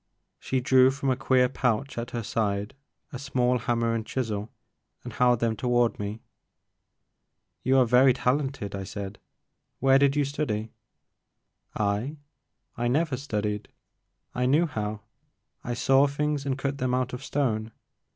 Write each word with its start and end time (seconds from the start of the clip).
She 0.39 0.59
drew 0.61 0.89
from 0.89 1.11
a 1.11 1.15
queer 1.15 1.47
pouch 1.47 1.95
at 1.95 2.09
her 2.09 2.23
side 2.23 2.73
a 3.13 3.19
small 3.19 3.59
hammer 3.59 3.93
and 3.93 4.03
chisel 4.03 4.51
and 5.03 5.13
held 5.13 5.41
them 5.41 5.55
toward 5.55 5.99
me. 5.99 6.21
You 7.61 7.77
are 7.77 7.85
very 7.85 8.11
talented," 8.13 8.73
I 8.73 8.83
said, 8.83 9.19
where 9.77 9.99
did 9.99 10.15
you 10.15 10.25
study?" 10.25 10.71
*'I? 11.75 12.17
I 12.75 12.87
never 12.87 13.15
studied,— 13.15 13.69
I 14.41 14.47
knew 14.47 14.65
how. 14.65 15.01
I 15.63 15.75
saw 15.75 16.07
things 16.07 16.47
and 16.47 16.57
cut 16.57 16.79
them 16.79 16.95
out 16.95 17.13
of 17.13 17.23
stone. 17.23 17.71